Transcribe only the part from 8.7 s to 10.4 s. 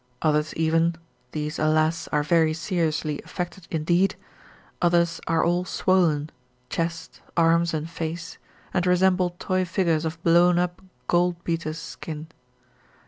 and resemble toy figures of